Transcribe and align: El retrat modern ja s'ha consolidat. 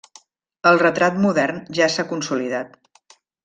El 0.69 0.79
retrat 0.83 1.21
modern 1.27 1.61
ja 1.81 1.91
s'ha 1.97 2.07
consolidat. 2.15 2.77